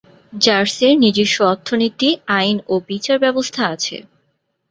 জার্সির 0.33 0.93
নিজস্ব 0.99 1.37
অর্থনীতি, 1.51 2.09
আইন 2.37 2.57
ও 2.67 2.75
বিচার 2.89 3.17
ব্যবস্থা 3.19 3.61
আছে। 3.67 3.97